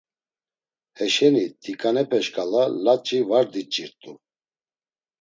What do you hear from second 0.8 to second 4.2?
Heşeni t̆iǩanepe şǩala laç̌i var diç̌irt̆u.